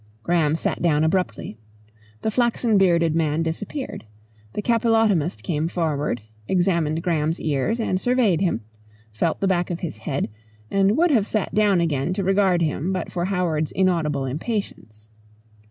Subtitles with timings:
[0.23, 1.59] Graham sat down abruptly.
[2.23, 4.03] The flaxen bearded man disappeared.
[4.53, 8.61] The capillotomist came forward, examined Graham's ears and surveyed him,
[9.13, 10.31] felt the back of his head,
[10.71, 15.11] and would have sat down again to regard him but for Howard's audible impatience.